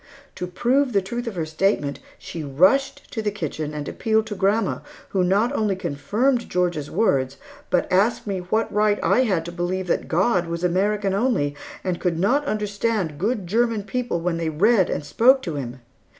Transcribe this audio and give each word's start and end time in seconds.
To 0.33 0.47
prove 0.47 0.93
the 0.93 1.01
truth 1.03 1.27
of 1.27 1.35
her 1.35 1.45
statement, 1.45 1.99
she 2.17 2.43
rushed 2.43 3.11
to 3.11 3.21
the 3.21 3.29
kitchen 3.29 3.71
and 3.71 3.87
appealed 3.87 4.25
to 4.25 4.35
grandma, 4.35 4.79
who 5.09 5.23
not 5.23 5.51
only 5.53 5.75
confirmed 5.75 6.49
Georgia's 6.49 6.89
words, 6.89 7.37
but 7.69 7.87
asked 7.91 8.25
me 8.25 8.39
what 8.39 8.73
right 8.73 8.97
I 9.03 9.19
had 9.25 9.45
to 9.45 9.51
believe 9.51 9.85
that 9.85 10.07
God 10.07 10.47
was 10.47 10.63
American 10.63 11.13
only, 11.13 11.55
and 11.83 12.01
could 12.01 12.17
not 12.17 12.43
understand 12.45 13.19
good 13.19 13.45
German 13.45 13.83
people 13.83 14.19
when 14.21 14.37
they 14.37 14.49
read 14.49 14.89
and 14.89 15.05
spoke 15.05 15.43
to 15.43 15.53
Him? 15.53 15.81